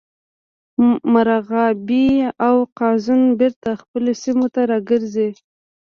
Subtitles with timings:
[1.13, 2.07] مرغابۍ
[2.47, 5.29] او قازونه بیرته خپلو سیمو ته راګرځي